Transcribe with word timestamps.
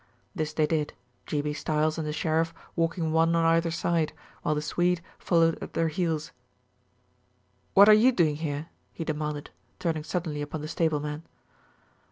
This 0.33 0.51
they 0.51 0.65
did, 0.65 0.93
G. 1.27 1.43
B. 1.43 1.53
Stiles 1.53 1.99
and 1.99 2.07
the 2.07 2.11
sheriff 2.11 2.55
walking 2.75 3.11
one 3.11 3.35
on 3.35 3.45
either 3.45 3.69
side, 3.69 4.13
while 4.41 4.55
the 4.55 4.61
Swede 4.63 4.99
followed 5.19 5.61
at 5.61 5.73
their 5.73 5.89
heels. 5.89 6.31
"What 7.75 7.87
are 7.87 7.93
you 7.93 8.11
doing 8.11 8.37
here?" 8.37 8.69
he 8.93 9.05
demanded, 9.05 9.51
turning 9.77 10.03
suddenly 10.03 10.41
upon 10.41 10.61
the 10.61 10.67
stable 10.67 11.01
man. 11.01 11.21